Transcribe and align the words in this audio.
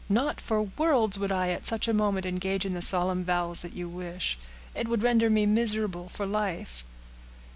"Not 0.09 0.41
for 0.41 0.63
worlds 0.63 1.19
would 1.19 1.31
I 1.31 1.49
at 1.49 1.67
such 1.67 1.87
a 1.87 1.93
moment 1.93 2.25
engage 2.25 2.65
in 2.65 2.73
the 2.73 2.81
solemn 2.81 3.23
vows 3.23 3.59
that 3.61 3.73
you 3.75 3.87
wish. 3.87 4.35
It 4.73 4.87
would 4.87 5.03
render 5.03 5.29
me 5.29 5.45
miserable 5.45 6.09
for 6.09 6.25
life." 6.25 6.83